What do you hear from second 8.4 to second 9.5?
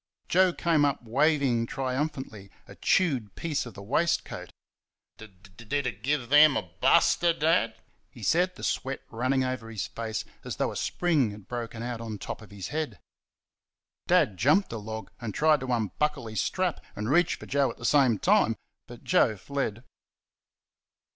the sweat running